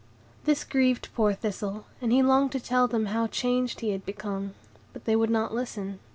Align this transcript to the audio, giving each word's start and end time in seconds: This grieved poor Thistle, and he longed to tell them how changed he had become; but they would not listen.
This 0.45 0.63
grieved 0.63 1.09
poor 1.13 1.31
Thistle, 1.33 1.85
and 2.01 2.11
he 2.11 2.23
longed 2.23 2.51
to 2.53 2.59
tell 2.59 2.87
them 2.87 3.05
how 3.05 3.27
changed 3.27 3.81
he 3.81 3.91
had 3.91 4.03
become; 4.03 4.55
but 4.93 5.05
they 5.05 5.15
would 5.15 5.29
not 5.29 5.53
listen. 5.53 5.99